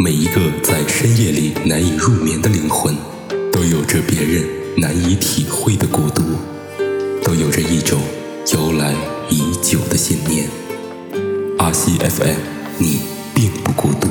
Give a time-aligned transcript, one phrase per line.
[0.00, 2.96] 每一个在深夜里难以入眠的灵魂，
[3.50, 6.22] 都有着别人难以体会的孤独，
[7.24, 8.00] 都有着一种
[8.52, 8.94] 由来
[9.28, 10.48] 已久的信念。
[11.58, 12.36] 阿西 FM，
[12.78, 13.00] 你
[13.34, 14.06] 并不孤独。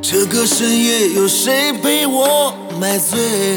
[0.00, 3.56] 这个深夜有谁陪我买醉？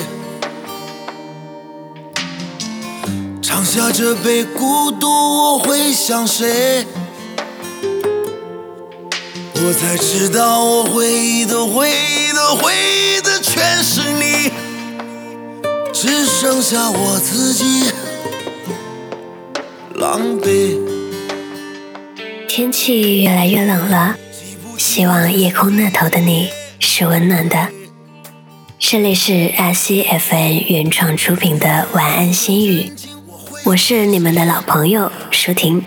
[3.44, 6.88] 尝下这杯孤独，我会想谁？
[9.68, 14.52] 我才知道，我回忆的回忆的回忆的全是你，
[15.92, 17.92] 只剩下我自己
[19.96, 20.78] 狼狈。
[22.48, 24.16] 天气越来越冷了，
[24.78, 26.48] 希望夜空那头的你
[26.80, 27.70] 是温暖的。
[28.78, 32.92] 这里是阿西 FN 原创出品的晚安心语，
[33.64, 35.84] 我是你们的老朋友舒婷。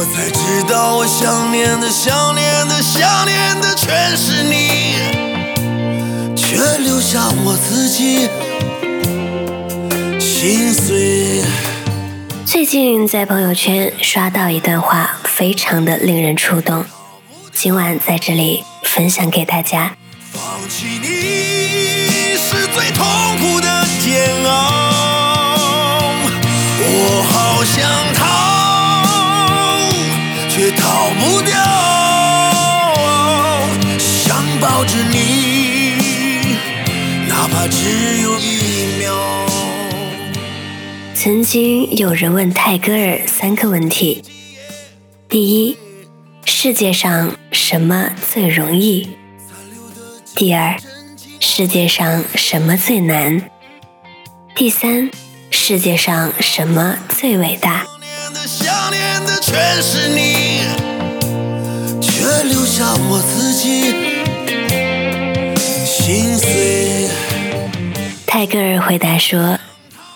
[0.00, 4.94] 我才知道，我想念的、想念的、想念的全是你，
[6.36, 8.28] 却留下我自己
[10.20, 11.42] 心碎。
[12.46, 16.84] 最近在朋友圈刷到一段话，非常的令人触动，
[17.52, 19.96] 今晚在这里分享给大家。
[20.32, 23.04] 放弃你是最痛
[23.40, 26.12] 苦的煎熬，
[26.84, 28.14] 我好想
[35.04, 35.92] 你，
[37.28, 37.76] 哪怕只
[38.22, 39.14] 有一秒。
[41.14, 44.22] 曾经有人问泰戈尔三个问题：
[45.28, 45.76] 第一，
[46.44, 49.10] 世界上什么最容易？
[50.34, 50.76] 第二，
[51.40, 53.50] 世界上什么最难？
[54.54, 55.10] 第三，
[55.50, 57.84] 世界上什么最伟大？
[57.84, 60.62] 想念的、想念的全是你，
[62.00, 64.07] 却留下我自己。
[68.26, 69.58] 泰戈尔回答说：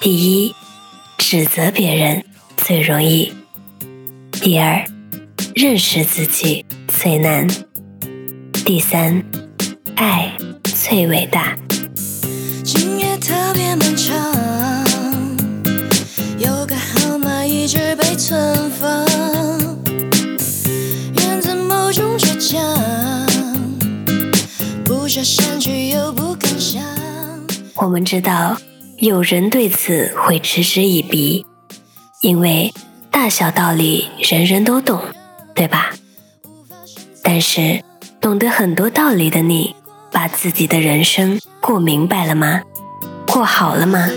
[0.00, 0.54] 第一，
[1.18, 2.24] 指责别人
[2.56, 3.32] 最容易；
[4.30, 4.84] 第二，
[5.54, 7.48] 认识自己最难；
[8.64, 9.22] 第三，
[9.96, 10.32] 爱
[10.62, 11.56] 最伟大。
[12.62, 14.14] 今夜特别漫长，
[16.38, 18.70] 有个号码一直被存
[27.82, 28.56] 我们知道，
[28.98, 31.44] 有人对此会嗤之以鼻，
[32.20, 32.72] 因为
[33.10, 35.02] 大小道理人人都懂，
[35.52, 35.90] 对吧？
[37.24, 37.82] 但是，
[38.20, 39.74] 懂得很多道理的你，
[40.12, 42.62] 把自己的人生过明白了吗？
[43.26, 44.08] 过好了吗？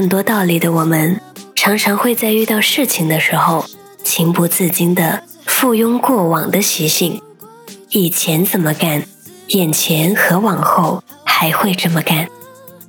[0.00, 1.20] 很多道理的我们，
[1.54, 3.66] 常常会在遇到事情的时候，
[4.02, 7.20] 情不自禁地附庸过往的习性。
[7.90, 9.02] 以前怎么干，
[9.48, 12.28] 眼前和往后还会这么干，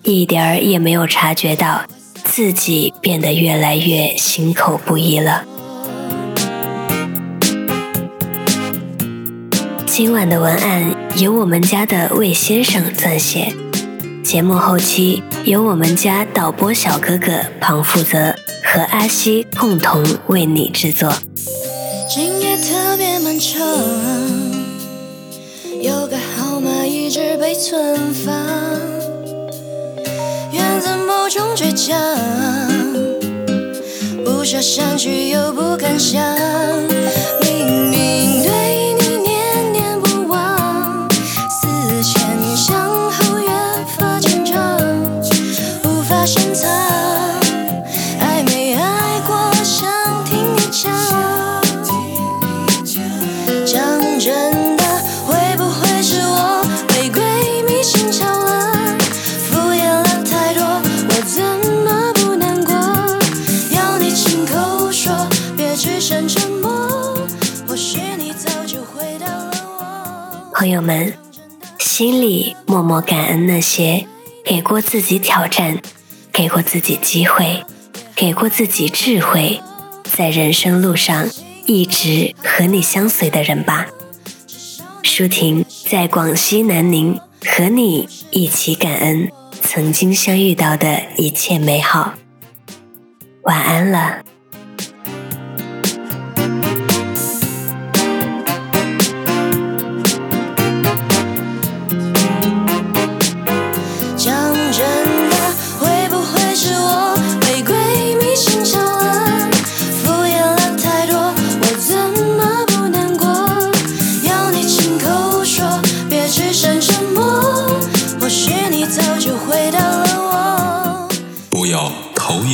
[0.03, 1.81] 一点儿也没有察觉到
[2.23, 5.43] 自己变得越来越心口不一了。
[9.85, 13.53] 今晚的文案由我们家的魏先生撰写，
[14.23, 18.33] 节目后期由我们家导播小哥哥庞负责
[18.63, 21.11] 和阿西共同为你制作。
[22.09, 23.61] 今夜特别漫长，
[25.81, 28.33] 有个号码一直被存放，
[30.51, 31.97] 源自某种倔强，
[34.23, 36.21] 不舍删去又不敢想，
[70.61, 71.11] 朋友们，
[71.79, 74.05] 心里默默感恩那些
[74.45, 75.81] 给过自己挑战、
[76.31, 77.63] 给过自己机会、
[78.15, 79.59] 给过自己智慧，
[80.03, 81.27] 在人生路上
[81.65, 83.87] 一直和你相随的人吧。
[85.01, 89.31] 舒婷在广西南宁和你一起感恩
[89.63, 92.13] 曾经相遇到的一切美好。
[93.41, 94.21] 晚安了。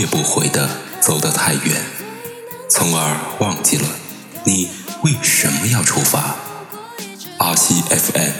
[0.09, 0.69] 不回的
[1.01, 1.75] 走得太远，
[2.69, 3.85] 从而忘记了
[4.45, 4.69] 你
[5.03, 6.35] 为什么要出发。
[7.39, 8.31] 阿西 FM，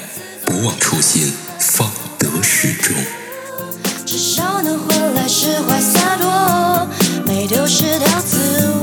[0.46, 2.96] 不忘初心，方得始终。
[4.06, 6.88] 至少能换来释怀洒脱，
[7.26, 8.77] 没丢失掉自我。